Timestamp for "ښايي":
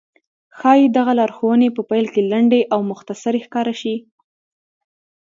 0.57-0.87